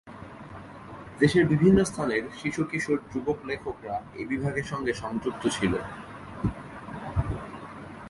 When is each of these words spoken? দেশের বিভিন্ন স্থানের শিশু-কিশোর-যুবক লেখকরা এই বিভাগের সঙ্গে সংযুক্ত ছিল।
দেশের 1.19 1.45
বিভিন্ন 1.45 1.79
স্থানের 1.83 2.23
শিশু-কিশোর-যুবক 2.37 3.37
লেখকরা 3.45 3.95
এই 4.15 4.25
বিভাগের 4.25 4.63
সঙ্গে 4.63 4.93
সংযুক্ত 4.93 5.43
ছিল। 5.47 5.73